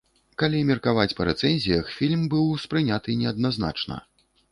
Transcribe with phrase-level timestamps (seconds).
[0.43, 4.01] Калі меркаваць па рэцэнзіях, фільм быў успрыняты неадназначна.